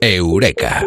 Eureka. 0.00 0.86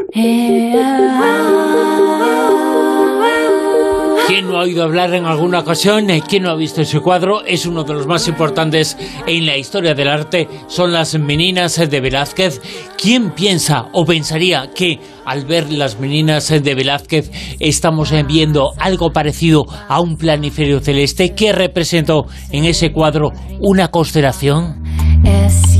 ¿Quién 4.27 4.47
no 4.47 4.57
ha 4.57 4.63
oído 4.63 4.83
hablar 4.83 5.13
en 5.13 5.25
alguna 5.25 5.59
ocasión? 5.59 6.07
¿Quién 6.27 6.43
no 6.43 6.49
ha 6.49 6.55
visto 6.55 6.81
ese 6.81 6.99
cuadro? 6.99 7.45
Es 7.45 7.67
uno 7.67 7.83
de 7.83 7.93
los 7.93 8.07
más 8.07 8.27
importantes 8.27 8.97
en 9.27 9.45
la 9.45 9.55
historia 9.55 9.93
del 9.93 10.07
arte. 10.07 10.47
Son 10.67 10.91
las 10.91 11.13
meninas 11.19 11.75
de 11.77 12.01
Velázquez. 12.01 12.59
¿Quién 12.97 13.31
piensa 13.31 13.89
o 13.93 14.03
pensaría 14.05 14.71
que 14.73 14.99
al 15.25 15.45
ver 15.45 15.71
las 15.71 15.99
meninas 15.99 16.49
de 16.49 16.73
Velázquez 16.73 17.31
estamos 17.59 18.11
viendo 18.27 18.71
algo 18.79 19.11
parecido 19.11 19.65
a 19.87 20.01
un 20.01 20.17
planiferio 20.17 20.79
celeste 20.79 21.35
que 21.35 21.51
representó 21.51 22.25
en 22.51 22.65
ese 22.65 22.91
cuadro 22.91 23.31
una 23.59 23.89
constelación? 23.89 24.81
Es 25.23 25.73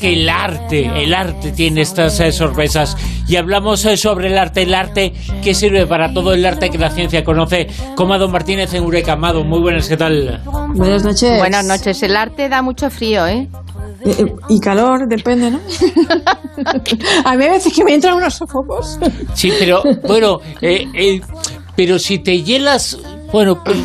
que 0.00 0.12
el 0.12 0.28
arte, 0.28 0.90
el 1.02 1.14
arte 1.14 1.52
tiene 1.52 1.82
estas 1.82 2.20
eh, 2.20 2.32
sorpresas. 2.32 2.96
Y 3.26 3.36
hablamos 3.36 3.84
eh, 3.84 3.96
sobre 3.96 4.28
el 4.28 4.38
arte, 4.38 4.62
el 4.62 4.74
arte 4.74 5.12
que 5.42 5.54
sirve 5.54 5.86
para 5.86 6.12
todo 6.12 6.32
el 6.32 6.44
arte 6.44 6.70
que 6.70 6.78
la 6.78 6.90
ciencia 6.90 7.24
conoce. 7.24 7.66
Como 7.94 8.18
Don 8.18 8.30
Martínez 8.30 8.72
en 8.74 8.82
Eureka. 8.82 9.12
Amado, 9.12 9.44
muy 9.44 9.60
buenas, 9.60 9.88
¿qué 9.88 9.96
tal? 9.96 10.42
Buenas 10.74 11.04
noches. 11.04 11.38
Buenas 11.38 11.64
noches. 11.64 12.02
El 12.02 12.16
arte 12.16 12.48
da 12.48 12.62
mucho 12.62 12.90
frío, 12.90 13.26
¿eh? 13.26 13.48
Eh, 14.04 14.26
Y 14.48 14.60
calor, 14.60 15.08
depende, 15.08 15.50
¿no? 15.50 15.60
a 17.24 17.36
mí 17.36 17.44
a 17.44 17.50
veces 17.50 17.72
que 17.74 17.84
me 17.84 17.94
entran 17.94 18.14
unos 18.14 18.34
sofocos. 18.34 18.98
Sí, 19.34 19.52
pero 19.58 19.82
bueno, 20.06 20.40
eh, 20.60 20.86
eh, 20.94 21.20
pero 21.76 21.98
si 21.98 22.18
te 22.18 22.42
hielas, 22.42 22.98
bueno, 23.32 23.62
pues, 23.62 23.76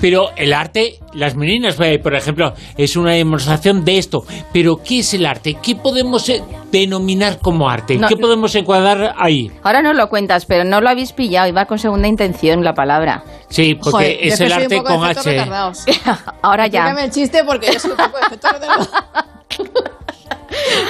pero 0.00 0.30
el 0.36 0.52
arte, 0.52 0.98
las 1.12 1.36
meninas, 1.36 1.76
por 1.76 2.14
ejemplo, 2.14 2.54
es 2.76 2.96
una 2.96 3.12
demostración 3.12 3.84
de 3.84 3.98
esto. 3.98 4.24
Pero 4.52 4.76
¿qué 4.82 5.00
es 5.00 5.14
el 5.14 5.26
arte? 5.26 5.56
¿Qué 5.62 5.76
podemos 5.76 6.28
eh, 6.28 6.42
denominar 6.72 7.38
como 7.38 7.68
arte? 7.68 7.96
No. 7.96 8.08
¿Qué 8.08 8.16
podemos 8.16 8.54
encuadrar 8.54 9.14
ahí? 9.18 9.50
Ahora 9.62 9.82
no 9.82 9.92
lo 9.92 10.08
cuentas, 10.08 10.46
pero 10.46 10.64
no 10.64 10.80
lo 10.80 10.88
habéis 10.88 11.12
pillado. 11.12 11.48
Iba 11.48 11.66
con 11.66 11.78
segunda 11.78 12.08
intención 12.08 12.64
la 12.64 12.74
palabra. 12.74 13.24
Sí, 13.48 13.74
porque 13.74 13.90
Joder, 13.90 14.18
es 14.20 14.40
el 14.40 14.52
arte 14.52 14.82
con 14.82 15.04
H. 15.04 15.40
Ahora 16.42 16.66
ya. 16.66 16.80
Explícame 16.80 17.04
el 17.04 17.10
chiste 17.10 17.44
porque 17.44 17.72
yo 17.72 17.80
soy 17.80 17.90
un 17.92 17.96
poco 17.96 18.18
de. 18.18 19.80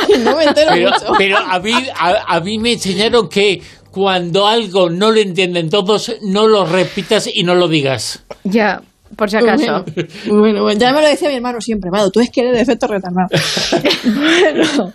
Y 0.08 0.18
no 0.18 0.36
me 0.36 0.44
entero 0.44 0.70
Pero, 0.72 0.90
mucho. 0.90 1.12
pero 1.18 1.38
a, 1.38 1.58
mí, 1.60 1.72
a, 1.98 2.36
a 2.36 2.40
mí 2.40 2.58
me 2.58 2.72
enseñaron 2.72 3.28
que 3.28 3.62
cuando 3.90 4.46
algo 4.46 4.88
no 4.88 5.10
lo 5.10 5.20
entienden 5.20 5.68
todos, 5.68 6.16
no 6.22 6.46
lo 6.46 6.64
repitas 6.64 7.28
y 7.32 7.42
no 7.42 7.54
lo 7.54 7.68
digas. 7.68 8.24
Ya, 8.44 8.80
por 9.16 9.30
si 9.30 9.36
acaso. 9.36 9.84
Bueno, 10.26 10.62
bueno, 10.62 10.72
ya 10.78 10.92
me 10.92 11.00
lo 11.02 11.08
decía 11.08 11.28
mi 11.28 11.36
hermano 11.36 11.60
siempre, 11.60 11.90
Mado, 11.90 12.10
tú 12.10 12.20
es 12.20 12.30
que 12.30 12.40
eres 12.42 12.52
de 12.54 12.60
efectos 12.62 12.88
retardados. 12.90 13.30
bueno, 14.04 14.92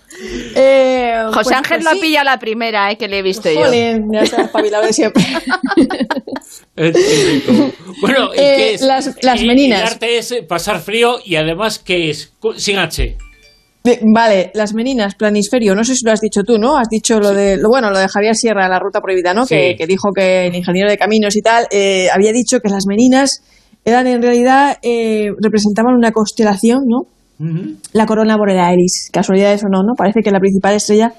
eh, 0.56 1.22
José 1.28 1.34
pues- 1.44 1.52
Ángel 1.52 1.78
pues 1.78 1.84
lo 1.84 1.90
ha 1.90 1.94
sí. 1.94 2.00
pillado 2.00 2.26
la 2.26 2.40
primera, 2.40 2.92
¿eh? 2.92 2.98
Que 2.98 3.08
le 3.08 3.20
he 3.20 3.22
visto 3.22 3.50
yo. 3.52 3.62
Jolín, 3.66 4.10
ya 4.14 4.26
se 4.26 4.36
ha 4.38 4.42
espabilado 4.46 4.86
de 4.86 4.94
siempre. 4.94 5.24
Bueno, 8.02 8.30
¿y 8.36 8.40
Eh, 8.40 8.54
qué 8.58 8.74
es? 8.76 8.82
las- 8.82 9.16
las 9.24 9.42
Eh, 9.42 9.46
meninas. 9.46 9.82
El 9.82 9.88
arte 9.88 10.18
es 10.18 10.34
pasar 10.48 10.80
frío 10.82 11.20
y 11.24 11.36
además, 11.36 11.80
¿qué 11.80 12.10
es? 12.10 12.34
Sin 12.58 12.78
H. 12.78 13.18
Vale, 14.02 14.52
las 14.56 14.74
meninas, 14.74 15.14
planisferio, 15.16 15.76
no 15.76 15.84
sé 15.84 15.94
si 15.96 16.04
lo 16.06 16.12
has 16.12 16.20
dicho 16.20 16.42
tú, 16.44 16.58
¿no? 16.58 16.76
Has 16.78 16.90
dicho 16.90 17.20
lo 17.20 17.32
de, 17.34 17.58
lo 17.58 17.70
bueno, 17.70 17.92
lo 17.92 18.00
de 18.00 18.08
Javier 18.08 18.36
Sierra, 18.36 18.68
la 18.68 18.80
ruta 18.80 19.00
prohibida, 19.00 19.34
¿no? 19.36 19.46
Sí. 19.46 19.54
Que, 19.56 19.76
que 19.78 19.86
dijo 19.86 20.10
que 20.12 20.48
el 20.48 20.56
ingeniero 20.56 20.90
de 20.90 20.98
caminos 20.98 21.36
y 21.36 21.42
tal, 21.42 21.68
eh, 21.70 22.08
había 22.12 22.32
dicho 22.32 22.60
que 22.62 22.70
las 22.70 22.88
meninas 22.88 23.44
eran 23.86 24.08
en 24.08 24.22
realidad, 24.22 24.78
eh, 24.82 25.30
representaban 25.40 25.96
una 25.96 26.12
constelación, 26.12 26.84
¿no? 26.88 27.08
La 27.92 28.06
corona 28.06 28.38
borealis, 28.38 29.10
casualidades 29.12 29.64
o 29.64 29.68
no, 29.70 29.84
¿no? 29.84 29.94
Parece 29.98 30.22
que 30.22 30.32
la 30.32 30.40
principal 30.40 30.74
estrella, 30.76 31.14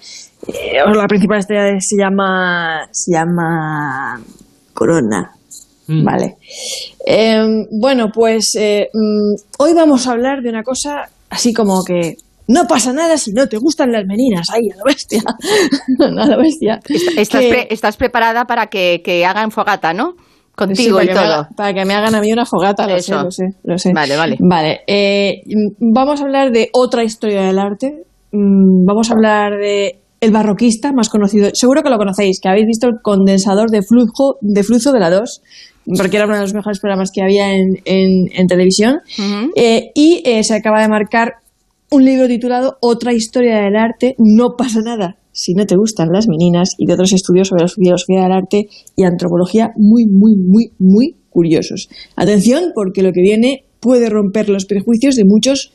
eh, 0.48 0.82
o 0.86 0.90
la 0.90 1.06
principal 1.06 1.38
estrella 1.38 1.78
se 1.78 1.96
llama, 1.98 2.88
se 2.90 3.12
llama 3.12 4.20
Corona, 4.72 5.30
Mm. 5.88 6.04
Vale. 6.04 6.34
Eh, 7.06 7.46
bueno, 7.70 8.10
pues 8.12 8.56
eh, 8.58 8.88
mm, 8.92 9.34
hoy 9.62 9.72
vamos 9.72 10.08
a 10.08 10.12
hablar 10.12 10.42
de 10.42 10.48
una 10.50 10.64
cosa 10.64 11.08
así 11.30 11.52
como 11.52 11.84
que 11.84 12.16
no 12.48 12.66
pasa 12.66 12.92
nada 12.92 13.16
si 13.16 13.30
no 13.32 13.46
te 13.48 13.56
gustan 13.58 13.92
las 13.92 14.04
meninas. 14.04 14.50
Ahí, 14.50 14.68
a 14.72 14.76
la 14.78 14.82
bestia. 14.84 15.22
a 16.00 16.26
la 16.26 16.36
bestia. 16.38 16.80
Estás, 17.16 17.40
Que- 17.40 17.48
pre- 17.50 17.68
estás 17.70 17.96
preparada 17.96 18.46
para 18.46 18.66
que, 18.66 19.00
que 19.04 19.24
hagan 19.24 19.52
fogata, 19.52 19.92
¿no? 19.92 20.14
Contigo 20.56 20.98
y 21.02 21.06
todo. 21.14 21.18
haga- 21.24 21.48
para 21.56 21.74
que 21.74 21.84
me 21.84 21.94
hagan 21.94 22.14
a 22.14 22.20
mí 22.20 22.32
una 22.32 22.44
fogata, 22.46 22.84
lo 22.94 22.98
sé, 23.02 23.12
lo 23.24 23.30
sé, 23.30 23.44
lo 23.62 23.78
sé. 23.78 23.92
Vale, 23.92 24.16
vale. 24.16 24.36
Vale, 24.40 24.80
eh, 24.86 25.42
vamos 25.78 26.20
a 26.20 26.24
hablar 26.24 26.50
de 26.50 26.70
otra 26.72 27.04
historia 27.04 27.42
del 27.42 27.58
arte. 27.58 28.04
Mm, 28.32 28.84
vamos 28.86 29.10
a 29.10 29.12
hablar 29.14 29.52
de 29.58 29.98
el 30.20 30.30
barroquista 30.32 30.92
más 30.92 31.08
conocido. 31.10 31.50
Seguro 31.52 31.82
que 31.82 31.90
lo 31.90 31.98
conocéis, 31.98 32.40
que 32.40 32.48
habéis 32.48 32.66
visto 32.66 32.88
el 32.88 32.94
condensador 33.02 33.70
de 33.70 33.82
flujo 33.82 34.38
de 34.40 34.62
flujo 34.64 34.90
de 34.92 34.98
la 34.98 35.10
2, 35.10 35.42
porque 35.98 36.16
era 36.16 36.24
uno 36.26 36.34
de 36.36 36.40
los 36.40 36.54
mejores 36.54 36.80
programas 36.80 37.10
que 37.12 37.22
había 37.22 37.52
en, 37.54 37.76
en- 37.84 38.28
en 38.34 38.46
televisión. 38.46 39.00
Eh, 39.54 39.90
y 39.94 40.22
eh, 40.24 40.42
se 40.42 40.54
acaba 40.54 40.80
de 40.80 40.88
marcar 40.88 41.34
un 41.90 42.04
libro 42.04 42.26
titulado 42.26 42.78
Otra 42.80 43.12
historia 43.12 43.58
del 43.60 43.76
arte, 43.76 44.14
no 44.18 44.56
pasa 44.56 44.80
nada 44.82 45.16
si 45.36 45.52
no 45.52 45.66
te 45.66 45.76
gustan 45.76 46.08
las 46.12 46.26
meninas 46.28 46.74
y 46.78 46.86
de 46.86 46.94
otros 46.94 47.12
estudios 47.12 47.48
sobre 47.48 47.62
la 47.62 47.68
filosofía 47.68 48.22
del 48.22 48.32
arte 48.32 48.68
y 48.96 49.04
antropología 49.04 49.70
muy, 49.76 50.06
muy, 50.06 50.34
muy, 50.34 50.72
muy 50.78 51.14
curiosos. 51.28 51.88
Atención, 52.16 52.72
porque 52.74 53.02
lo 53.02 53.12
que 53.12 53.20
viene 53.20 53.64
puede 53.78 54.08
romper 54.08 54.48
los 54.48 54.64
prejuicios 54.64 55.14
de 55.14 55.24
muchos 55.26 55.72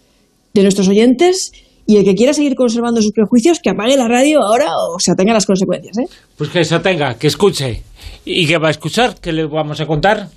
de 0.56 0.64
nuestros 0.64 0.88
oyentes 0.88 1.52
y 1.86 1.98
el 1.98 2.04
que 2.04 2.16
quiera 2.16 2.34
seguir 2.34 2.56
conservando 2.56 3.02
sus 3.02 3.12
prejuicios, 3.12 3.60
que 3.60 3.70
apague 3.70 3.96
la 3.96 4.08
radio 4.08 4.42
ahora 4.42 4.66
o 4.74 5.00
se 5.00 5.12
atenga 5.12 5.32
a 5.32 5.36
las 5.36 5.46
consecuencias. 5.46 5.98
¿eh? 6.00 6.08
Pues 6.38 6.50
que 6.50 6.64
se 6.64 6.76
atenga, 6.76 7.16
que 7.16 7.28
escuche. 7.28 7.84
¿Y 8.26 8.48
qué 8.48 8.58
va 8.58 8.70
a 8.70 8.72
escuchar? 8.72 9.16
¿Qué 9.22 9.32
le 9.32 9.46
vamos 9.46 9.80
a 9.80 9.86
contar? 9.86 10.30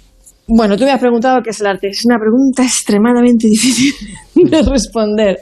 Bueno, 0.46 0.76
tú 0.76 0.84
me 0.84 0.90
has 0.90 1.00
preguntado 1.00 1.42
qué 1.42 1.50
es 1.50 1.60
el 1.60 1.66
arte. 1.66 1.88
Es 1.88 2.04
una 2.04 2.18
pregunta 2.18 2.62
extremadamente 2.64 3.46
difícil 3.48 3.92
de 4.34 4.62
responder. 4.62 5.38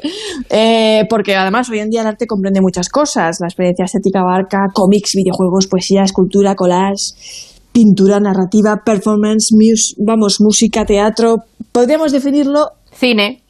Eh, 0.49 1.03
porque 1.11 1.35
además 1.35 1.69
hoy 1.71 1.81
en 1.81 1.91
día 1.91 2.03
el 2.03 2.07
arte 2.07 2.27
comprende 2.27 2.61
muchas 2.61 2.89
cosas. 2.89 3.39
La 3.41 3.49
experiencia 3.49 3.85
estética 3.85 4.21
abarca 4.21 4.69
cómics, 4.73 5.13
videojuegos, 5.15 5.67
poesía, 5.67 6.05
escultura, 6.05 6.55
collage, 6.55 7.15
pintura, 7.73 8.21
narrativa, 8.21 8.83
performance, 8.85 9.51
mus- 9.53 9.95
vamos, 9.99 10.37
música, 10.41 10.85
teatro. 10.85 11.37
Podríamos 11.73 12.13
definirlo 12.13 12.69
Cine. 12.95 13.42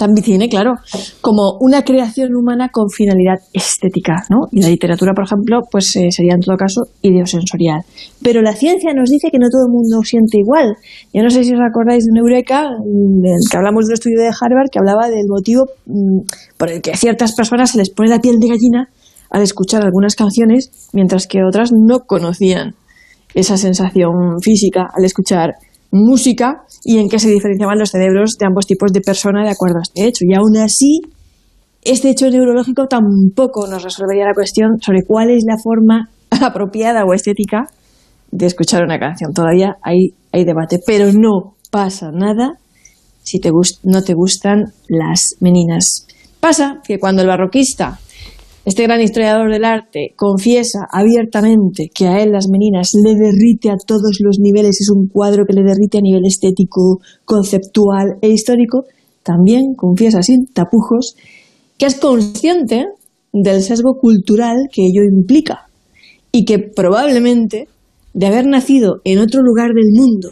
También 0.00 0.24
cine, 0.24 0.48
claro, 0.48 0.72
como 1.20 1.58
una 1.60 1.82
creación 1.82 2.34
humana 2.34 2.70
con 2.72 2.88
finalidad 2.88 3.36
estética, 3.52 4.24
¿no? 4.30 4.48
Y 4.50 4.62
la 4.62 4.68
literatura, 4.68 5.12
por 5.14 5.24
ejemplo, 5.24 5.60
pues 5.70 5.94
eh, 5.96 6.08
sería 6.10 6.34
en 6.34 6.40
todo 6.40 6.56
caso 6.56 6.80
ideosensorial. 7.02 7.82
Pero 8.22 8.40
la 8.40 8.54
ciencia 8.54 8.92
nos 8.94 9.10
dice 9.10 9.28
que 9.30 9.38
no 9.38 9.48
todo 9.50 9.66
el 9.68 9.72
mundo 9.72 10.02
siente 10.02 10.38
igual. 10.38 10.74
Yo 11.12 11.22
no 11.22 11.30
sé 11.30 11.44
si 11.44 11.52
os 11.52 11.60
acordáis 11.60 12.04
de 12.04 12.10
un 12.12 12.18
Eureka, 12.18 12.64
mm, 12.64 13.50
que 13.50 13.56
hablamos 13.56 13.84
de 13.84 13.90
un 13.90 13.94
estudio 13.94 14.20
de 14.20 14.28
Harvard, 14.28 14.70
que 14.72 14.78
hablaba 14.78 15.08
del 15.08 15.28
motivo 15.28 15.66
mm, 15.86 16.20
por 16.56 16.70
el 16.70 16.80
que 16.80 16.92
a 16.92 16.96
ciertas 16.96 17.34
personas 17.34 17.70
se 17.70 17.78
les 17.78 17.90
pone 17.90 18.08
la 18.08 18.20
piel 18.20 18.38
de 18.40 18.48
gallina 18.48 18.88
al 19.30 19.42
escuchar 19.42 19.84
algunas 19.84 20.16
canciones, 20.16 20.88
mientras 20.92 21.26
que 21.26 21.44
otras 21.44 21.70
no 21.72 22.00
conocían 22.00 22.74
esa 23.34 23.56
sensación 23.56 24.40
física 24.42 24.88
al 24.92 25.04
escuchar 25.04 25.54
música 25.92 26.62
y 26.84 26.98
en 26.98 27.08
qué 27.08 27.18
se 27.18 27.30
diferenciaban 27.30 27.78
los 27.78 27.90
cerebros 27.90 28.36
de 28.38 28.46
ambos 28.46 28.66
tipos 28.66 28.92
de 28.92 29.00
persona 29.00 29.44
de 29.44 29.50
acuerdo 29.50 29.78
a 29.78 29.82
este 29.82 30.06
hecho. 30.06 30.24
Y 30.26 30.34
aún 30.34 30.56
así, 30.56 31.00
este 31.82 32.10
hecho 32.10 32.28
neurológico 32.28 32.86
tampoco 32.86 33.66
nos 33.66 33.82
resolvería 33.82 34.24
la 34.24 34.34
cuestión 34.34 34.80
sobre 34.80 35.02
cuál 35.06 35.30
es 35.30 35.44
la 35.46 35.56
forma 35.62 36.10
apropiada 36.30 37.04
o 37.04 37.14
estética 37.14 37.66
de 38.30 38.46
escuchar 38.46 38.84
una 38.84 38.98
canción. 38.98 39.32
Todavía 39.32 39.76
hay, 39.82 40.14
hay 40.32 40.44
debate, 40.44 40.78
pero 40.86 41.12
no 41.12 41.54
pasa 41.70 42.10
nada 42.12 42.54
si 43.22 43.38
te 43.38 43.50
no 43.84 44.02
te 44.02 44.14
gustan 44.14 44.72
las 44.88 45.34
meninas. 45.40 46.06
Pasa 46.40 46.80
que 46.84 46.98
cuando 46.98 47.22
el 47.22 47.28
barroquista 47.28 47.98
este 48.70 48.84
gran 48.84 49.00
historiador 49.00 49.50
del 49.50 49.64
arte 49.64 50.14
confiesa 50.14 50.86
abiertamente 50.92 51.90
que 51.92 52.06
a 52.06 52.22
él 52.22 52.30
las 52.30 52.46
meninas 52.48 52.92
le 53.04 53.16
derrite 53.16 53.68
a 53.68 53.74
todos 53.84 54.18
los 54.20 54.38
niveles, 54.38 54.80
es 54.80 54.88
un 54.94 55.08
cuadro 55.08 55.44
que 55.44 55.54
le 55.54 55.64
derrite 55.64 55.98
a 55.98 56.00
nivel 56.00 56.22
estético, 56.24 57.00
conceptual 57.24 58.18
e 58.22 58.28
histórico, 58.28 58.84
también 59.24 59.74
confiesa 59.76 60.22
sin 60.22 60.46
tapujos 60.46 61.16
que 61.78 61.86
es 61.86 61.96
consciente 61.96 62.86
del 63.32 63.60
sesgo 63.60 63.98
cultural 64.00 64.68
que 64.72 64.82
ello 64.82 65.02
implica 65.02 65.66
y 66.30 66.44
que 66.44 66.60
probablemente 66.60 67.66
de 68.14 68.26
haber 68.26 68.46
nacido 68.46 69.00
en 69.02 69.18
otro 69.18 69.42
lugar 69.42 69.70
del 69.74 69.90
mundo 69.92 70.30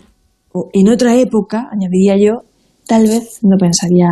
o 0.53 0.69
en 0.75 0.89
otra 0.91 1.17
época, 1.17 1.69
añadiría 1.73 2.17
yo, 2.17 2.43
tal 2.87 3.03
vez 3.03 3.41
no 3.43 3.57
pensaría 3.59 4.09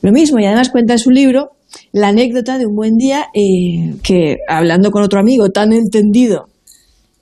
lo 0.00 0.10
mismo. 0.10 0.38
Y 0.40 0.46
además 0.46 0.70
cuenta 0.70 0.94
en 0.94 0.98
su 0.98 1.10
libro 1.10 1.50
la 1.92 2.08
anécdota 2.08 2.58
de 2.58 2.66
un 2.66 2.74
buen 2.74 2.96
día 2.96 3.26
eh, 3.34 3.94
que, 4.02 4.36
hablando 4.48 4.90
con 4.90 5.02
otro 5.02 5.20
amigo 5.20 5.48
tan 5.50 5.72
entendido 5.72 6.46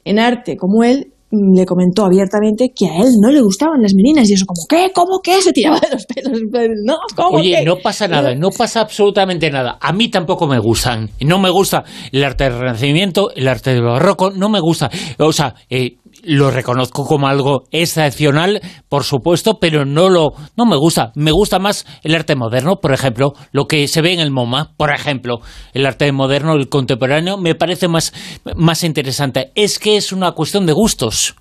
en 0.05 0.19
arte 0.19 0.57
como 0.57 0.85
él, 0.85 1.13
mm, 1.31 1.57
le 1.57 1.67
comentó 1.67 2.05
abiertamente 2.05 2.73
que 2.75 2.87
a 2.87 2.99
él 2.99 3.13
no 3.21 3.31
le 3.31 3.41
gustaban 3.41 3.83
las 3.83 3.95
meninas 3.95 4.29
y 4.31 4.35
eso 4.35 4.47
como, 4.47 4.67
¿qué? 4.69 4.93
¿Cómo 4.95 5.21
qué? 5.23 5.41
Se 5.43 5.53
tiraba 5.53 5.79
de 5.81 5.91
los 5.91 6.07
pelos. 6.07 6.41
No, 6.85 6.97
¿cómo 7.15 7.39
Oye, 7.39 7.65
no 7.65 7.77
pasa 7.77 8.09
nada, 8.09 8.35
no 8.35 8.51
pasa 8.51 8.81
absolutamente 8.81 9.51
nada. 9.51 9.79
A 9.81 9.93
mí 9.93 10.09
tampoco 10.09 10.47
me 10.47 10.59
gustan. 10.59 11.11
No 11.21 11.39
me 11.39 11.51
gusta 11.51 11.85
el 12.13 12.25
arte 12.25 12.45
del 12.45 12.59
Renacimiento, 12.59 13.31
el 13.35 13.49
arte 13.49 13.71
del 13.71 13.83
Barroco, 13.83 14.31
no 14.31 14.49
me 14.49 14.61
gusta. 14.61 14.91
O 15.19 15.33
sea, 15.33 15.55
eh, 15.69 15.97
lo 16.23 16.51
reconozco 16.51 17.05
como 17.05 17.29
algo 17.29 17.65
excepcional, 17.71 18.61
por 18.89 19.05
supuesto, 19.05 19.59
pero 19.61 19.85
no 19.85 20.09
lo 20.09 20.33
no 20.57 20.67
me 20.67 20.77
gusta. 20.77 21.13
Me 21.15 21.33
gusta 21.33 21.59
más 21.59 21.87
el 22.03 22.15
arte 22.15 22.37
moderno, 22.37 22.77
por 22.77 22.93
ejemplo, 22.93 23.33
lo 23.53 23.67
que 23.67 23.87
se 23.89 24.03
ve 24.03 24.13
en 24.13 24.21
el 24.21 24.31
MoMA, 24.31 24.73
por 24.77 24.93
ejemplo, 24.93 25.41
el 25.75 25.87
arte 25.87 26.11
moderno, 26.13 26.55
el 26.55 26.69
contemporáneo, 26.69 27.37
me 27.37 27.55
parece 27.55 27.89
más, 27.89 28.13
más 28.57 28.85
interesante. 28.85 29.53
Es 29.55 29.79
que 29.79 29.97
es 29.97 30.13
una 30.13 30.33
cuestión 30.33 30.67
de 30.67 30.73
gustos. 30.73 31.35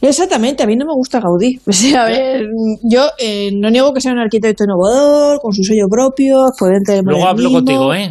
Exactamente, 0.00 0.62
a 0.62 0.66
mí 0.66 0.76
no 0.76 0.86
me 0.86 0.94
gusta 0.94 1.20
Gaudí. 1.20 1.58
O 1.66 1.72
sea, 1.72 2.04
a 2.04 2.06
ver, 2.06 2.46
yo 2.82 3.08
eh, 3.18 3.50
no 3.52 3.70
niego 3.70 3.92
que 3.92 4.00
sea 4.00 4.12
un 4.12 4.18
arquitecto 4.18 4.64
innovador, 4.64 5.40
con 5.40 5.52
su 5.52 5.62
sello 5.62 5.86
propio, 5.90 6.46
exponente 6.48 6.92
del 6.92 7.04
Luego 7.04 7.26
hablo 7.26 7.50
contigo, 7.50 7.94
¿eh? 7.94 8.10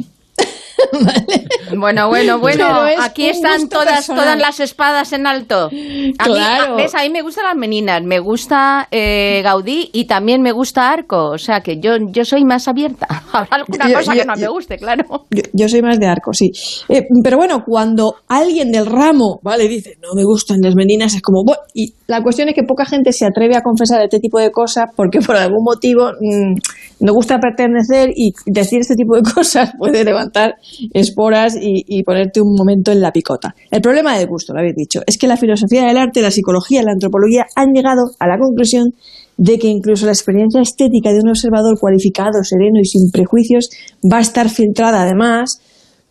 Bueno, 1.77 2.07
bueno, 2.09 2.39
bueno, 2.39 2.65
aquí 2.99 3.27
están 3.27 3.69
todas, 3.69 4.05
todas 4.05 4.37
las 4.37 4.59
espadas 4.59 5.13
en 5.13 5.27
alto. 5.27 5.65
A 5.65 5.69
mí, 5.69 6.37
a, 6.39 7.03
mí 7.03 7.09
me 7.11 7.21
gustan 7.21 7.45
las 7.45 7.55
meninas, 7.55 8.03
me 8.03 8.19
gusta 8.19 8.87
eh, 8.91 9.41
Gaudí 9.43 9.89
y 9.91 10.05
también 10.05 10.41
me 10.41 10.51
gusta 10.51 10.91
Arco, 10.91 11.31
o 11.31 11.37
sea 11.37 11.61
que 11.61 11.79
yo, 11.79 11.97
yo 12.11 12.23
soy 12.23 12.45
más 12.45 12.67
abierta. 12.67 13.07
Habrá 13.31 13.57
alguna 13.57 13.93
cosa 13.93 14.13
que 14.13 14.25
no 14.25 14.35
me 14.35 14.47
guste, 14.47 14.77
claro. 14.77 15.25
Yo, 15.53 15.67
soy 15.67 15.81
más 15.81 15.99
de 15.99 16.07
Arco, 16.07 16.33
sí. 16.33 16.51
Eh, 16.89 17.03
pero 17.23 17.37
bueno, 17.37 17.63
cuando 17.65 18.15
alguien 18.27 18.71
del 18.71 18.85
ramo, 18.85 19.39
vale, 19.41 19.67
dice, 19.67 19.97
no 20.01 20.09
me 20.15 20.23
gustan 20.23 20.57
las 20.61 20.75
meninas, 20.75 21.15
es 21.15 21.21
como, 21.21 21.43
bueno, 21.45 21.61
y 21.73 21.93
la 22.07 22.21
cuestión 22.21 22.49
es 22.49 22.55
que 22.55 22.63
poca 22.63 22.85
gente 22.85 23.11
se 23.11 23.25
atreve 23.25 23.55
a 23.55 23.61
confesar 23.61 24.01
este 24.03 24.19
tipo 24.19 24.39
de 24.39 24.51
cosas 24.51 24.85
porque 24.95 25.19
por 25.19 25.35
algún 25.35 25.63
motivo 25.63 26.11
mm, 26.19 26.53
no 26.99 27.13
gusta 27.13 27.39
pertenecer 27.39 28.11
y 28.15 28.33
decir 28.45 28.81
este 28.81 28.95
tipo 28.95 29.15
de 29.15 29.23
cosas 29.33 29.71
puede 29.77 30.03
levantar 30.03 30.55
esporas 30.93 31.57
y, 31.59 32.03
ponerte 32.03 32.41
un 32.41 32.55
momento 32.55 32.91
en 32.91 33.01
la 33.01 33.11
picota. 33.11 33.55
El 33.71 33.81
problema 33.81 34.17
del 34.17 34.27
gusto, 34.27 34.53
lo 34.53 34.59
habéis 34.59 34.75
dicho, 34.75 35.01
es 35.05 35.17
que 35.17 35.27
la 35.27 35.37
filosofía 35.37 35.85
del 35.85 35.97
arte, 35.97 36.21
la 36.21 36.31
psicología, 36.31 36.83
la 36.83 36.91
antropología 36.91 37.45
han 37.55 37.73
llegado 37.73 38.11
a 38.19 38.27
la 38.27 38.37
conclusión 38.37 38.93
de 39.37 39.59
que 39.59 39.67
incluso 39.67 40.05
la 40.05 40.11
experiencia 40.11 40.61
estética 40.61 41.11
de 41.11 41.19
un 41.19 41.29
observador 41.29 41.77
cualificado, 41.79 42.43
sereno 42.43 42.79
y 42.81 42.85
sin 42.85 43.11
prejuicios 43.11 43.69
va 44.11 44.17
a 44.17 44.21
estar 44.21 44.49
filtrada 44.49 45.01
además 45.01 45.59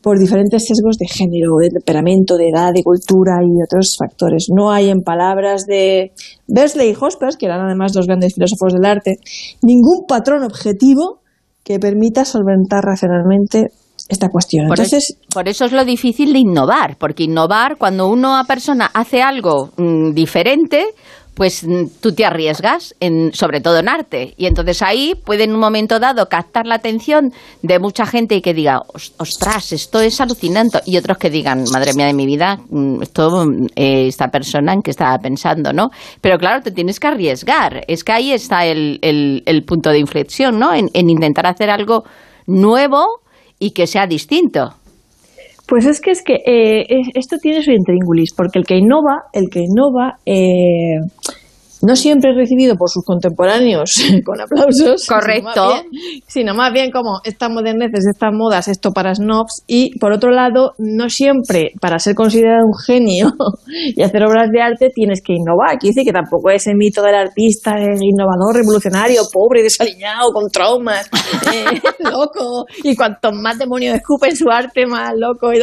por 0.05 0.19
diferentes 0.19 0.67
sesgos 0.67 0.99
de 0.99 1.06
género, 1.09 1.56
de 1.59 1.71
temperamento, 1.71 2.37
de 2.37 2.51
edad, 2.51 2.75
de 2.75 2.83
cultura 2.83 3.39
y 3.43 3.62
otros 3.62 3.97
factores. 3.99 4.49
No 4.55 4.71
hay 4.71 4.91
en 4.91 5.01
palabras 5.01 5.65
de 5.65 6.12
Bersley 6.47 6.91
y 6.91 6.97
Hospers, 7.01 7.39
que 7.39 7.47
eran 7.47 7.62
además 7.62 7.95
dos 7.95 8.06
grandes 8.06 8.35
filósofos 8.35 8.75
del 8.75 8.85
arte, 8.85 9.17
ningún 9.62 10.05
patrón 10.06 10.45
objetivo 10.45 11.21
que 11.65 11.79
permita 11.79 12.27
solventar 12.27 12.85
racionalmente 12.85 13.71
esta 14.14 14.28
cuestión. 14.28 14.66
Por, 14.66 14.78
Entonces, 14.78 15.19
por 15.32 15.49
eso 15.49 15.64
es 15.66 15.72
lo 15.72 15.84
difícil 15.84 16.32
de 16.32 16.38
innovar, 16.38 16.96
porque 16.99 17.25
innovar, 17.25 17.76
cuando 17.76 18.08
una 18.08 18.44
persona 18.44 18.90
hace 18.93 19.22
algo 19.22 19.70
mm, 19.76 20.12
diferente, 20.12 20.87
pues 21.34 21.64
mm, 21.64 22.00
tú 22.00 22.12
te 22.14 22.25
arriesgas, 22.25 22.94
en, 23.00 23.32
sobre 23.32 23.61
todo 23.61 23.78
en 23.78 23.88
arte. 23.88 24.34
Y 24.37 24.46
entonces 24.46 24.82
ahí 24.82 25.14
puede 25.14 25.44
en 25.44 25.52
un 25.52 25.61
momento 25.61 25.99
dado 25.99 26.28
captar 26.28 26.66
la 26.66 26.76
atención 26.76 27.32
de 27.62 27.78
mucha 27.78 28.06
gente 28.06 28.37
y 28.37 28.40
que 28.40 28.55
diga, 28.55 28.81
ostras, 29.19 29.72
esto 29.72 30.00
es 30.00 30.20
alucinante. 30.20 30.81
Y 30.87 30.96
otros 30.96 31.19
que 31.19 31.31
digan, 31.31 31.64
madre 31.72 31.93
mía 31.94 32.06
de 32.06 32.14
mi 32.14 32.26
vida, 32.26 32.58
mm, 32.70 33.02
esto, 33.02 33.44
eh, 33.76 34.06
esta 34.06 34.28
persona 34.28 34.72
en 34.72 34.82
que 34.82 34.90
estaba 34.90 35.19
pensando, 35.19 35.72
¿no? 35.72 35.90
Pero 36.20 36.38
claro, 36.38 36.62
te 36.62 36.70
tienes 36.70 37.00
que 37.00 37.08
arriesgar. 37.08 37.84
Es 37.88 38.05
que 38.05 38.12
ahí 38.12 38.32
está 38.32 38.64
el, 38.64 38.99
el, 39.02 39.64
punto 39.64 39.90
de 39.90 39.99
inflexión, 39.99 40.58
¿no? 40.58 40.75
en 40.75 40.90
intentar 40.93 41.46
hacer 41.46 41.70
algo 41.70 42.05
nuevo 42.46 43.24
y 43.64 43.70
que 43.70 43.87
sea 43.87 44.06
distinto. 44.06 44.75
Pues 45.66 45.87
es 45.87 45.99
que 45.99 46.11
es 46.11 46.22
que 46.22 46.34
eh, 46.34 46.84
esto 47.14 47.38
tiene 47.38 47.62
su 47.62 47.70
intríngulis, 47.70 48.34
porque 48.37 48.58
el 48.58 48.66
que 48.66 48.76
innova, 48.76 49.22
el 49.32 49.49
que 49.49 49.61
innova 49.61 50.19
eh, 50.26 51.00
no 51.84 51.96
siempre 51.96 52.31
es 52.31 52.36
recibido 52.36 52.76
por 52.76 52.88
sus 52.88 53.04
contemporáneos 53.04 54.02
con 54.25 54.40
aplausos. 54.40 55.06
Correcto. 55.06 55.82
Sino 56.26 56.54
más, 56.54 56.72
bien, 56.72 56.90
como 56.90 57.20
estas 57.25 57.50
moderneces, 57.50 58.06
estas 58.06 58.32
modas, 58.32 58.69
esto 58.69 58.90
para 58.92 59.14
snobs. 59.14 59.62
Y 59.66 59.98
por 59.98 60.12
otro 60.12 60.31
lado, 60.31 60.72
no 60.78 61.08
siempre 61.08 61.72
para 61.81 61.98
ser 61.98 62.14
considerado 62.14 62.64
un 62.66 62.75
genio 62.86 63.32
y 63.96 64.02
hacer 64.02 64.25
obras 64.25 64.50
de 64.50 64.62
arte 64.62 64.90
tienes 64.94 65.20
que 65.22 65.34
innovar. 65.34 65.76
Aquí 65.76 65.88
dice 65.88 66.04
que 66.04 66.12
tampoco 66.12 66.50
es 66.50 66.66
el 66.66 66.76
mito 66.76 67.02
del 67.02 67.14
artista 67.14 67.75
el 67.76 68.02
innovador, 68.02 68.56
revolucionario, 68.56 69.22
pobre, 69.32 69.62
desaliñado, 69.62 70.32
con 70.32 70.48
traumas, 70.50 71.08
eh, 71.52 71.81
loco. 72.00 72.64
Y 72.82 72.96
cuanto 72.96 73.32
más 73.32 73.58
demonios 73.58 73.96
escupen 73.96 74.34
su 74.36 74.48
arte, 74.50 74.86
más 74.86 75.12
loco. 75.16 75.52
Y 75.52 75.60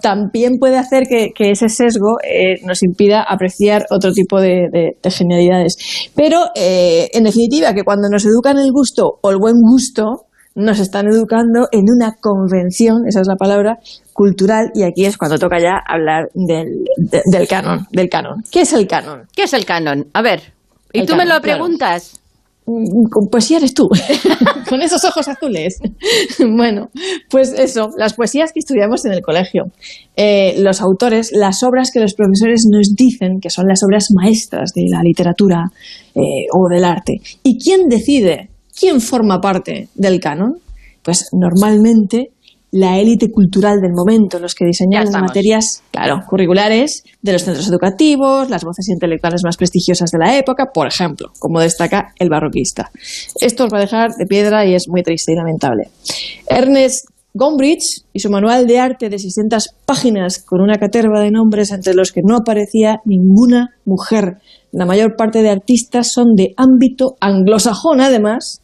también 0.00 0.58
puede 0.58 0.78
hacer 0.78 1.04
que, 1.08 1.50
ese 1.50 1.68
sesgo 1.68 2.18
eh, 2.22 2.60
nos 2.64 2.82
impida 2.84 3.22
apreciar 3.22 3.84
otro 3.90 4.12
tipo 4.12 4.40
de 4.40 4.68
genialidades. 5.16 5.76
Pero, 6.14 6.46
eh, 6.54 7.08
en 7.12 7.24
definitiva, 7.24 7.74
que 7.74 7.84
cuando 7.84 8.08
nos 8.08 8.24
educan 8.24 8.58
el 8.58 8.70
gusto 8.72 9.18
o 9.22 9.30
el 9.30 9.38
buen 9.38 9.56
gusto, 9.60 10.26
nos 10.54 10.78
están 10.78 11.06
educando 11.06 11.68
en 11.70 11.84
una 11.88 12.16
convención, 12.20 13.06
esa 13.08 13.20
es 13.20 13.26
la 13.28 13.36
palabra, 13.36 13.78
cultural, 14.12 14.70
y 14.74 14.82
aquí 14.82 15.06
es 15.06 15.16
cuando 15.16 15.38
toca 15.38 15.58
ya 15.58 15.80
hablar 15.86 16.28
del, 16.34 16.84
del 16.96 17.48
canon, 17.48 17.86
del 17.90 18.08
canon. 18.08 18.42
¿Qué 18.50 18.62
es 18.62 18.72
el 18.72 18.86
canon? 18.86 19.26
¿Qué 19.34 19.44
es 19.44 19.52
el 19.54 19.64
canon? 19.64 20.08
A 20.12 20.22
ver, 20.22 20.52
y 20.92 21.06
tú 21.06 21.16
me 21.16 21.24
lo 21.24 21.40
preguntas. 21.40 22.19
Poesía 23.30 23.58
eres 23.58 23.74
tú, 23.74 23.88
con 24.68 24.82
esos 24.82 25.04
ojos 25.04 25.28
azules. 25.28 25.78
bueno, 26.38 26.88
pues 27.28 27.52
eso, 27.52 27.90
las 27.96 28.14
poesías 28.14 28.52
que 28.52 28.60
estudiamos 28.60 29.04
en 29.04 29.12
el 29.12 29.22
colegio. 29.22 29.64
Eh, 30.16 30.54
los 30.58 30.80
autores, 30.80 31.30
las 31.32 31.62
obras 31.62 31.90
que 31.92 32.00
los 32.00 32.14
profesores 32.14 32.64
nos 32.70 32.94
dicen 32.94 33.38
que 33.40 33.50
son 33.50 33.66
las 33.66 33.82
obras 33.82 34.08
maestras 34.14 34.72
de 34.74 34.84
la 34.90 35.02
literatura 35.02 35.64
eh, 36.14 36.46
o 36.52 36.68
del 36.68 36.84
arte. 36.84 37.14
¿Y 37.42 37.58
quién 37.58 37.88
decide? 37.88 38.50
¿Quién 38.78 39.00
forma 39.00 39.40
parte 39.40 39.88
del 39.94 40.20
canon? 40.20 40.58
Pues 41.02 41.28
normalmente 41.32 42.30
la 42.72 42.98
élite 42.98 43.30
cultural 43.30 43.80
del 43.80 43.92
momento, 43.92 44.38
los 44.38 44.54
que 44.54 44.64
diseñan 44.64 45.04
las 45.04 45.20
materias 45.20 45.82
claro, 45.90 46.20
curriculares 46.28 47.02
de 47.20 47.32
los 47.32 47.42
centros 47.42 47.68
educativos, 47.68 48.48
las 48.48 48.64
voces 48.64 48.88
intelectuales 48.88 49.42
más 49.44 49.56
prestigiosas 49.56 50.10
de 50.10 50.18
la 50.18 50.36
época, 50.36 50.66
por 50.72 50.86
ejemplo, 50.86 51.32
como 51.38 51.60
destaca 51.60 52.12
el 52.18 52.28
barroquista. 52.28 52.90
Esto 53.40 53.64
os 53.64 53.72
va 53.72 53.78
a 53.78 53.82
dejar 53.82 54.10
de 54.12 54.26
piedra 54.26 54.64
y 54.66 54.74
es 54.74 54.88
muy 54.88 55.02
triste 55.02 55.32
y 55.32 55.36
lamentable. 55.36 55.90
Ernest 56.46 57.06
Gombrich 57.32 58.04
y 58.12 58.20
su 58.20 58.30
manual 58.30 58.66
de 58.66 58.78
arte 58.80 59.08
de 59.08 59.18
600 59.18 59.74
páginas 59.86 60.42
con 60.42 60.60
una 60.60 60.78
caterva 60.78 61.20
de 61.20 61.30
nombres 61.30 61.70
entre 61.70 61.94
los 61.94 62.12
que 62.12 62.22
no 62.24 62.36
aparecía 62.36 63.00
ninguna 63.04 63.74
mujer. 63.84 64.38
La 64.72 64.84
mayor 64.84 65.14
parte 65.16 65.42
de 65.42 65.50
artistas 65.50 66.10
son 66.12 66.34
de 66.34 66.54
ámbito 66.56 67.16
anglosajón, 67.20 68.00
además, 68.00 68.62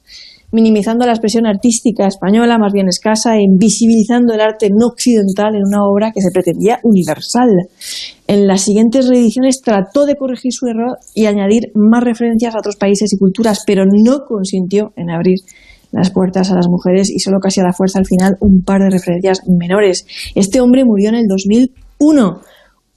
minimizando 0.56 1.04
la 1.04 1.12
expresión 1.12 1.46
artística 1.46 2.06
española, 2.06 2.56
más 2.56 2.72
bien 2.72 2.88
escasa, 2.88 3.36
e 3.36 3.42
invisibilizando 3.42 4.32
el 4.32 4.40
arte 4.40 4.70
no 4.70 4.86
occidental 4.86 5.54
en 5.54 5.62
una 5.66 5.84
obra 5.84 6.12
que 6.12 6.22
se 6.22 6.30
pretendía 6.32 6.80
universal. 6.82 7.50
En 8.26 8.46
las 8.46 8.62
siguientes 8.62 9.06
reediciones 9.06 9.60
trató 9.60 10.06
de 10.06 10.16
corregir 10.16 10.52
su 10.52 10.66
error 10.66 10.96
y 11.14 11.26
añadir 11.26 11.70
más 11.74 12.02
referencias 12.02 12.54
a 12.54 12.58
otros 12.58 12.76
países 12.76 13.12
y 13.12 13.18
culturas, 13.18 13.64
pero 13.66 13.84
no 13.84 14.24
consintió 14.26 14.94
en 14.96 15.10
abrir 15.10 15.40
las 15.92 16.10
puertas 16.10 16.50
a 16.50 16.54
las 16.54 16.68
mujeres 16.68 17.10
y 17.10 17.18
solo 17.18 17.38
casi 17.38 17.60
a 17.60 17.64
la 17.64 17.74
fuerza 17.74 17.98
al 17.98 18.06
final 18.06 18.36
un 18.40 18.62
par 18.62 18.80
de 18.80 18.88
referencias 18.88 19.42
menores. 19.46 20.06
Este 20.34 20.60
hombre 20.62 20.84
murió 20.86 21.10
en 21.10 21.16
el 21.16 21.26
2001 21.28 22.40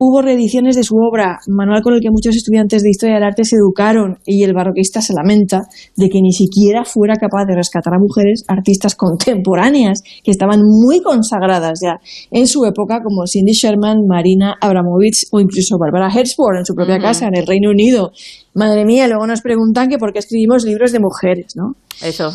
Hubo 0.02 0.22
reediciones 0.22 0.78
de 0.78 0.84
su 0.84 0.96
obra, 0.96 1.40
manual 1.50 1.82
con 1.82 1.94
el 1.94 2.00
que 2.00 2.10
muchos 2.10 2.34
estudiantes 2.34 2.84
de 2.84 2.90
historia 2.90 3.16
del 3.16 3.24
arte 3.26 3.44
se 3.44 3.58
educaron, 3.58 4.18
y 4.26 4.44
el 4.44 4.54
barroquista 4.54 5.02
se 5.02 5.14
lamenta 5.14 5.64
de 5.98 6.08
que 6.08 6.22
ni 6.22 6.32
siquiera 6.32 6.86
fuera 6.86 7.16
capaz 7.16 7.44
de 7.44 7.58
rescatar 7.58 7.94
a 7.94 8.00
mujeres 8.00 8.46
artistas 8.48 8.96
contemporáneas 8.96 10.02
que 10.24 10.32
estaban 10.32 10.62
muy 10.64 11.02
consagradas 11.02 11.82
ya 11.84 11.98
en 12.32 12.48
su 12.48 12.64
época, 12.64 13.02
como 13.04 13.28
Cindy 13.28 13.52
Sherman, 13.52 14.08
Marina 14.08 14.56
Abramovich 14.62 15.28
o 15.34 15.42
incluso 15.42 15.76
Barbara 15.78 16.08
Hertzberg 16.08 16.60
en 16.60 16.66
su 16.66 16.76
propia 16.76 16.98
casa 16.98 17.28
en 17.28 17.36
el 17.36 17.46
Reino 17.46 17.70
Unido. 17.70 18.12
Madre 18.54 18.86
mía, 18.86 19.06
luego 19.10 19.28
nos 19.28 19.42
preguntan 19.42 19.90
que 19.90 19.98
por 19.98 20.14
qué 20.14 20.20
escribimos 20.20 20.64
libros 20.64 20.94
de 20.94 21.00
mujeres, 21.00 21.58
¿no? 21.58 21.74
Eso. 22.02 22.32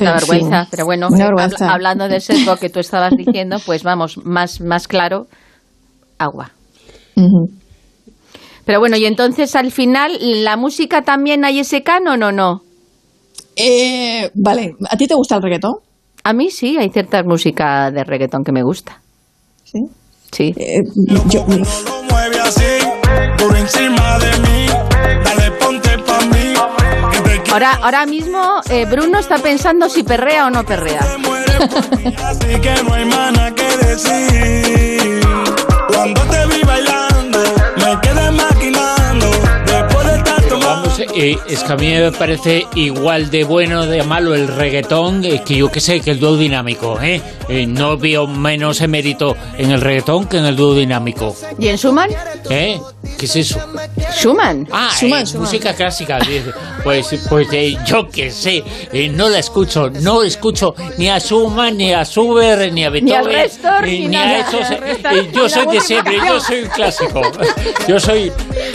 Una 0.00 0.14
vergüenza, 0.14 0.66
pero 0.70 0.86
bueno, 0.86 1.08
hablando 1.60 2.08
de 2.08 2.20
sesgo 2.20 2.56
que 2.56 2.70
tú 2.70 2.80
estabas 2.80 3.12
diciendo, 3.18 3.58
pues 3.66 3.82
vamos, 3.82 4.16
más, 4.24 4.62
más 4.62 4.88
claro 4.88 5.26
agua. 6.18 6.53
Pero 8.64 8.80
bueno, 8.80 8.96
y 8.96 9.04
entonces 9.04 9.54
al 9.56 9.70
final, 9.70 10.12
¿la 10.20 10.56
música 10.56 11.02
también 11.02 11.44
hay 11.44 11.60
ese 11.60 11.82
canon 11.82 12.22
o 12.22 12.32
no? 12.32 12.60
Eh, 13.56 14.30
vale, 14.34 14.72
¿a 14.90 14.96
ti 14.96 15.06
te 15.06 15.14
gusta 15.14 15.36
el 15.36 15.42
reggaetón? 15.42 15.74
A 16.24 16.32
mí 16.32 16.50
sí, 16.50 16.76
hay 16.78 16.88
cierta 16.90 17.22
música 17.22 17.90
de 17.90 18.02
reggaetón 18.04 18.42
que 18.42 18.52
me 18.52 18.62
gusta. 18.62 19.00
¿Sí? 19.64 19.80
Sí. 20.32 20.52
Eh, 20.56 20.80
yo, 21.30 21.44
por 23.38 23.56
encima 23.56 24.18
de 24.18 24.38
mí. 24.38 24.66
Dale, 25.24 25.50
ponte 25.60 25.98
pa' 25.98 26.20
mí. 26.26 26.54
que 27.12 27.20
te 27.20 27.42
quiero, 27.42 27.52
Ahora, 27.52 27.72
ahora 27.82 28.06
mismo 28.06 28.60
eh, 28.70 28.86
Bruno 28.90 29.18
está 29.18 29.38
pensando 29.38 29.88
si 29.88 30.02
perrea 30.02 30.46
o 30.46 30.50
no 30.50 30.64
perrea. 30.64 31.00
te 31.00 31.18
mueres 31.18 31.56
por 31.68 31.98
mí, 31.98 32.14
Así 32.22 32.60
que 32.60 32.82
no 32.82 32.94
hay 32.94 33.04
más 33.04 33.32
nada 33.32 33.54
que 33.54 33.76
decir. 33.86 35.20
Cuando 35.88 36.20
te 36.22 36.46
vi 36.46 36.62
bailando, 36.64 36.93
eh, 41.16 41.38
es 41.48 41.62
que 41.64 41.72
a 41.72 41.76
mí 41.76 41.88
me 41.88 42.12
parece 42.12 42.66
igual 42.74 43.30
de 43.30 43.44
bueno 43.44 43.86
de 43.86 44.02
malo 44.02 44.34
el 44.34 44.48
reggaetón 44.48 45.24
eh, 45.24 45.42
que 45.44 45.56
yo 45.56 45.70
que 45.70 45.80
sé, 45.80 46.00
que 46.00 46.10
el 46.12 46.20
dúo 46.20 46.36
dinámico. 46.36 47.00
¿eh? 47.00 47.20
Eh, 47.48 47.66
no 47.66 47.98
veo 47.98 48.26
menos 48.26 48.80
mérito 48.88 49.36
en 49.58 49.70
el 49.70 49.80
reggaetón 49.80 50.26
que 50.26 50.38
en 50.38 50.46
el 50.46 50.56
dúo 50.56 50.74
dinámico. 50.74 51.36
¿Y 51.58 51.68
en 51.68 51.76
Schumann? 51.76 52.10
¿Eh? 52.48 52.80
¿Qué 53.18 53.26
es 53.26 53.36
eso? 53.36 53.60
Schumann. 54.12 54.66
Ah, 54.72 54.90
Schumann, 54.94 55.22
eh, 55.22 55.26
Schumann. 55.26 55.42
música 55.42 55.74
clásica. 55.74 56.18
Pues, 56.82 57.14
pues 57.28 57.48
eh, 57.52 57.76
yo 57.86 58.08
que 58.08 58.30
sé, 58.30 58.62
no 59.12 59.28
la 59.28 59.38
escucho, 59.38 59.90
no 59.90 60.22
escucho 60.22 60.74
ni 60.98 61.08
a 61.08 61.18
Schumann, 61.18 61.76
ni 61.76 61.92
a 61.92 62.04
Schubert, 62.04 62.72
ni 62.72 62.84
a 62.84 62.90
Beethoven, 62.90 63.24
Restor, 63.26 63.82
ni, 63.84 64.00
ni 64.00 64.08
ni 64.08 64.16
a 64.16 64.38
esos. 64.40 64.68
yo 65.32 65.44
ni 65.44 65.50
soy 65.50 65.66
de 65.66 65.80
siempre, 65.80 66.16
yo 66.26 66.40
soy 66.40 66.62
un 66.62 66.68
clásico, 66.68 67.22
yo 67.88 68.00
soy 68.00 68.32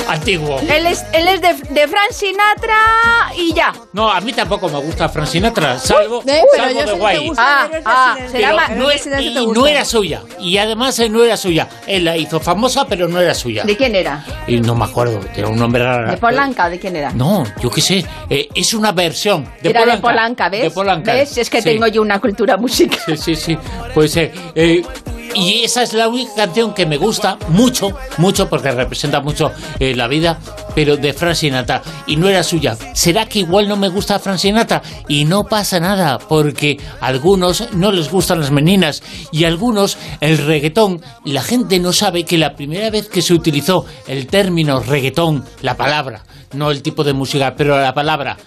antiguo. 0.07 0.59
Él 0.59 0.85
es, 0.85 1.03
él 1.13 1.27
es 1.27 1.41
de, 1.41 1.53
de 1.73 1.87
Frank 1.87 2.11
Sinatra 2.29 3.33
y 3.35 3.53
ya. 3.53 3.73
No, 3.93 4.09
a 4.11 4.21
mí 4.21 4.33
tampoco 4.33 4.69
me 4.69 4.79
gusta 4.79 5.09
Frank 5.09 5.27
Sinatra, 5.27 5.79
salvo, 5.79 6.21
Eh, 6.27 6.43
pero 6.51 6.63
salvo 6.63 6.79
yo 6.79 6.85
de 6.85 6.93
Guay. 6.93 7.27
gusta, 7.27 7.43
Ah, 7.43 7.69
ah, 7.85 8.17
no, 8.75 8.89
y 9.21 9.47
no 9.47 9.67
era 9.67 9.83
suya. 9.85 10.21
Y 10.39 10.57
además 10.57 10.97
eh, 10.99 11.09
no 11.09 11.23
era 11.23 11.37
suya. 11.37 11.67
Él 11.87 12.05
la 12.05 12.15
hizo 12.17 12.39
famosa, 12.39 12.85
pero 12.87 13.07
no 13.07 13.19
era 13.19 13.33
suya. 13.33 13.63
¿De 13.63 13.75
quién 13.75 13.95
era? 13.95 14.23
Y 14.47 14.59
no 14.59 14.75
me 14.75 14.85
acuerdo, 14.85 15.19
era 15.35 15.47
un 15.47 15.57
nombre 15.57 15.83
raro. 15.83 16.09
¿De 16.11 16.17
Polanca 16.17 16.69
de 16.69 16.79
quién 16.79 16.95
era? 16.95 17.11
No, 17.11 17.43
yo 17.61 17.69
qué 17.69 17.81
sé. 17.81 18.05
eh, 18.29 18.47
es 18.53 18.73
una 18.73 18.91
versión 18.91 19.45
de 19.61 19.69
era 19.71 19.81
Polanca. 19.81 19.95
de 19.95 20.01
Polanca, 20.01 20.49
¿ves? 20.49 20.61
De 20.63 20.71
Polanca. 20.71 21.13
¿Ves? 21.13 21.37
Es 21.37 21.49
que 21.49 21.61
Sí. 21.61 21.69
tengo 21.69 21.87
yo 21.87 22.01
una 22.01 22.19
cultura 22.19 22.57
musical. 22.57 22.99
Sí, 23.05 23.17
sí, 23.17 23.35
sí. 23.35 23.57
Pues, 23.93 24.15
eh, 24.17 24.31
eh, 24.55 24.83
y 25.35 25.63
esa 25.63 25.83
es 25.83 25.93
la 25.93 26.07
única 26.07 26.33
canción 26.35 26.73
que 26.73 26.85
me 26.85 26.97
gusta 26.97 27.37
mucho, 27.49 27.89
mucho, 28.17 28.49
porque 28.49 28.71
representa 28.71 29.21
mucho 29.21 29.51
eh, 29.79 29.95
la 29.95 30.07
vida, 30.07 30.39
pero 30.75 30.97
de 30.97 31.13
Frank 31.13 31.35
Sinatra. 31.35 31.81
Y 32.07 32.15
no 32.15 32.27
era 32.27 32.43
suya. 32.43 32.75
¿Será 32.93 33.25
que 33.27 33.39
igual 33.39 33.67
no 33.67 33.77
me 33.77 33.89
gusta 33.89 34.19
Frank 34.19 34.37
Sinatra? 34.37 34.81
Y 35.07 35.25
no 35.25 35.43
pasa 35.43 35.79
nada, 35.79 36.17
porque 36.17 36.77
a 36.99 37.07
algunos 37.07 37.71
no 37.73 37.91
les 37.91 38.09
gustan 38.09 38.39
las 38.39 38.51
meninas 38.51 39.03
y 39.31 39.43
a 39.43 39.47
algunos 39.47 39.97
el 40.19 40.37
reggaetón. 40.37 41.01
La 41.25 41.41
gente 41.41 41.79
no 41.79 41.93
sabe 41.93 42.23
que 42.23 42.37
la 42.37 42.55
primera 42.55 42.89
vez 42.89 43.07
que 43.07 43.21
se 43.21 43.33
utilizó 43.33 43.85
el 44.07 44.27
término 44.27 44.79
reggaetón, 44.79 45.45
la 45.61 45.77
palabra, 45.77 46.23
no 46.53 46.71
el 46.71 46.81
tipo 46.81 47.03
de 47.03 47.13
música, 47.13 47.53
pero 47.55 47.79
la 47.79 47.93
palabra, 47.93 48.37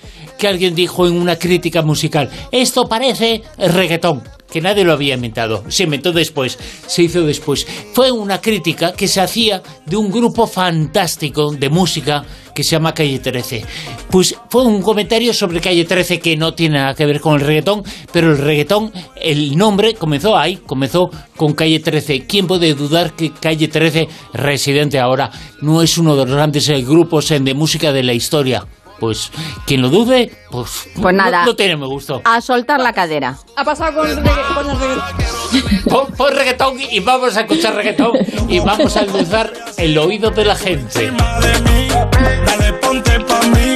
que 0.42 0.48
alguien 0.48 0.74
dijo 0.74 1.06
en 1.06 1.12
una 1.12 1.36
crítica 1.36 1.82
musical, 1.82 2.28
esto 2.50 2.88
parece 2.88 3.42
reggaetón, 3.58 4.24
que 4.50 4.60
nadie 4.60 4.82
lo 4.82 4.92
había 4.92 5.14
inventado, 5.14 5.62
se 5.68 5.84
inventó 5.84 6.10
después, 6.10 6.58
se 6.84 7.04
hizo 7.04 7.22
después. 7.22 7.64
Fue 7.92 8.10
una 8.10 8.40
crítica 8.40 8.92
que 8.92 9.06
se 9.06 9.20
hacía 9.20 9.62
de 9.86 9.96
un 9.96 10.10
grupo 10.10 10.48
fantástico 10.48 11.52
de 11.52 11.70
música 11.70 12.24
que 12.52 12.64
se 12.64 12.72
llama 12.72 12.92
Calle 12.92 13.20
13. 13.20 13.64
Pues 14.10 14.34
fue 14.50 14.64
un 14.64 14.82
comentario 14.82 15.32
sobre 15.32 15.60
Calle 15.60 15.84
13 15.84 16.18
que 16.18 16.36
no 16.36 16.54
tiene 16.54 16.78
nada 16.78 16.94
que 16.94 17.06
ver 17.06 17.20
con 17.20 17.34
el 17.34 17.46
reggaetón, 17.46 17.84
pero 18.12 18.32
el 18.32 18.38
reggaetón, 18.38 18.90
el 19.14 19.56
nombre 19.56 19.94
comenzó 19.94 20.36
ahí, 20.36 20.56
comenzó 20.56 21.08
con 21.36 21.52
Calle 21.52 21.78
13. 21.78 22.26
¿Quién 22.26 22.48
puede 22.48 22.74
dudar 22.74 23.14
que 23.14 23.30
Calle 23.30 23.68
13, 23.68 24.08
residente 24.34 24.98
ahora, 24.98 25.30
no 25.60 25.82
es 25.82 25.96
uno 25.98 26.16
de 26.16 26.26
los 26.26 26.34
grandes 26.34 26.68
eh, 26.68 26.82
grupos 26.82 27.30
eh, 27.30 27.38
de 27.38 27.54
música 27.54 27.92
de 27.92 28.02
la 28.02 28.12
historia? 28.12 28.66
Pues 29.02 29.32
quien 29.66 29.82
lo 29.82 29.88
dude, 29.88 30.30
pues, 30.52 30.86
Pues 30.94 31.12
no- 31.12 31.24
nada. 31.24 31.44
No, 31.44 31.56
tiene 31.56 31.76
me 31.76 31.86
gusto. 31.86 32.22
A 32.24 32.40
soltar 32.40 32.78
la 32.78 32.92
cadera. 32.92 33.36
Ha 33.56 33.64
pasado 33.64 33.98
con, 33.98 34.06
regga- 34.08 34.54
con 34.54 34.70
el 34.70 34.78
reggaetón. 34.78 35.82
Pon, 35.90 36.12
pon 36.16 36.32
reggaetón 36.36 36.76
y 36.80 37.00
vamos 37.00 37.36
a 37.36 37.40
escuchar 37.40 37.74
reggaetón 37.74 38.12
y 38.48 38.60
vamos 38.60 38.96
a 38.96 39.00
endulzar 39.00 39.52
el 39.76 39.98
oído 39.98 40.30
de 40.30 40.44
la 40.44 40.54
gente. 40.54 41.10
Dale, 41.10 42.72
ponte 42.74 43.18
pa' 43.18 43.42
mí, 43.48 43.74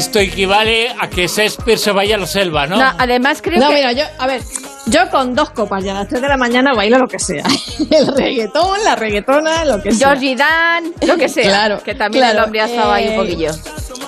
esto 0.00 0.18
equivale 0.18 0.88
a 0.98 1.10
que 1.10 1.26
Shakespeare 1.26 1.78
se 1.78 1.92
vaya 1.92 2.16
a 2.16 2.18
la 2.18 2.26
selva, 2.26 2.66
¿no? 2.66 2.76
No, 2.76 2.90
además 2.98 3.40
creo 3.42 3.60
No, 3.60 3.68
que... 3.68 3.74
mira, 3.74 3.92
yo, 3.92 4.04
a 4.18 4.26
ver, 4.26 4.40
yo 4.86 5.00
con 5.10 5.34
dos 5.34 5.50
copas 5.50 5.84
y 5.84 5.90
a 5.90 5.94
las 5.94 6.08
3 6.08 6.22
de 6.22 6.28
la 6.28 6.38
mañana 6.38 6.72
bailo 6.74 6.98
lo 6.98 7.06
que 7.06 7.18
sea. 7.18 7.44
El 7.90 8.06
reggaetón, 8.16 8.82
la 8.82 8.96
reggaetona, 8.96 9.66
lo 9.66 9.82
que 9.82 9.92
sea. 9.92 10.08
Georgie 10.08 10.36
Dan, 10.36 10.92
lo 11.06 11.16
que 11.18 11.28
sea. 11.28 11.44
Claro, 11.44 11.82
Que 11.84 11.94
también 11.94 12.24
claro, 12.24 12.38
el 12.38 12.44
hombre 12.44 12.60
ha 12.62 12.64
estado 12.64 12.92
ahí 12.92 13.08
un 13.08 13.12
eh, 13.12 13.16
poquillo. 13.16 13.50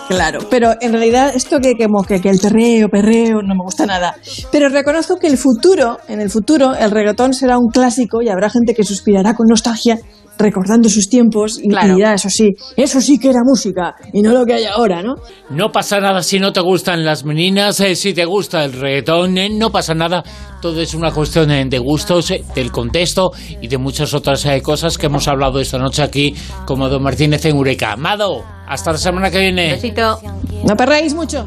Claro, 0.09 0.41
pero 0.51 0.73
en 0.81 0.93
realidad 0.93 1.33
esto 1.35 1.59
que, 1.61 1.75
que, 1.75 1.87
que, 2.09 2.21
que 2.23 2.31
el 2.31 2.39
perreo, 2.39 2.89
perreo, 2.89 3.43
no 3.43 3.55
me 3.55 3.63
gusta 3.63 3.85
nada. 3.85 4.17
Pero 4.51 4.71
reconozco 4.71 5.17
que 5.17 5.27
el 5.27 5.37
futuro, 5.37 5.99
en 6.09 6.23
el 6.23 6.31
futuro, 6.31 6.75
el 6.75 6.91
reggaetón 6.91 7.35
será 7.35 7.59
un 7.59 7.69
clásico 7.69 8.23
y 8.23 8.31
habrá 8.31 8.49
gente 8.49 8.75
que 8.75 8.83
suspirará 8.85 9.35
con 9.35 9.47
nostalgia 9.47 9.99
recordando 10.39 10.89
sus 10.89 11.09
tiempos 11.09 11.59
y, 11.63 11.69
Claro. 11.69 11.93
y 11.93 11.97
dirá, 11.97 12.15
eso 12.15 12.29
sí, 12.31 12.51
eso 12.77 13.01
sí 13.01 13.19
que 13.19 13.29
era 13.29 13.41
música 13.45 13.95
y 14.13 14.23
no 14.23 14.33
lo 14.33 14.45
que 14.45 14.55
hay 14.55 14.65
ahora, 14.65 15.03
¿no? 15.03 15.15
No 15.51 15.71
pasa 15.71 16.01
nada 16.01 16.23
si 16.23 16.39
no 16.39 16.53
te 16.53 16.61
gustan 16.61 17.05
las 17.05 17.25
meninas, 17.25 17.79
eh, 17.81 17.95
si 17.95 18.13
te 18.15 18.25
gusta 18.25 18.65
el 18.65 18.73
reggaetón, 18.73 19.39
eh, 19.39 19.49
no 19.51 19.71
pasa 19.71 19.95
nada. 19.95 20.23
Todo 20.61 20.81
es 20.81 20.95
una 20.95 21.11
cuestión 21.11 21.51
eh, 21.51 21.65
de 21.67 21.79
gustos, 21.79 22.31
eh, 22.31 22.45
del 22.55 22.71
contexto 22.71 23.33
y 23.61 23.67
de 23.67 23.79
muchas 23.79 24.15
otras 24.15 24.45
eh, 24.47 24.63
cosas 24.63 24.97
que 24.97 25.07
hemos 25.07 25.27
hablado 25.27 25.59
esta 25.61 25.77
noche 25.77 26.03
aquí, 26.03 26.35
como 26.67 26.89
Don 26.89 27.03
Martínez 27.03 27.45
en 27.47 27.57
Eureka. 27.57 27.93
Amado, 27.93 28.45
hasta 28.69 28.93
la 28.93 28.99
semana 28.99 29.31
que 29.31 29.39
viene. 29.41 29.73
Besito. 29.73 30.21
No 30.65 30.77
perréis 30.77 31.15
mucho. 31.15 31.45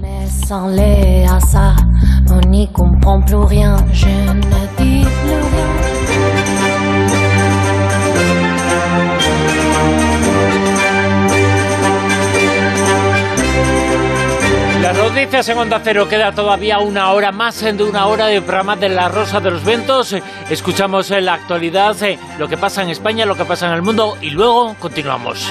Noticias 15.25 15.49
en 15.49 15.57
Onda 15.57 15.81
Cero 15.83 16.07
queda 16.07 16.31
todavía 16.33 16.77
una 16.77 17.11
hora 17.11 17.31
más 17.31 17.63
eh, 17.63 17.73
de 17.73 17.83
una 17.83 18.05
hora 18.05 18.27
de 18.27 18.43
programa 18.43 18.75
de 18.75 18.89
La 18.89 19.09
Rosa 19.09 19.39
de 19.39 19.49
los 19.49 19.63
Ventos. 19.63 20.13
Eh, 20.13 20.21
Escuchamos 20.51 21.09
en 21.09 21.25
la 21.25 21.33
actualidad, 21.33 22.01
eh, 22.03 22.19
lo 22.37 22.47
que 22.47 22.57
pasa 22.57 22.83
en 22.83 22.89
España, 22.89 23.25
lo 23.25 23.35
que 23.35 23.43
pasa 23.43 23.65
en 23.65 23.73
el 23.73 23.81
mundo 23.81 24.17
y 24.21 24.29
luego 24.29 24.75
continuamos. 24.79 25.49